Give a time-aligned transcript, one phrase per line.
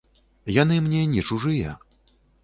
[0.53, 1.75] Яны мне не чужыя.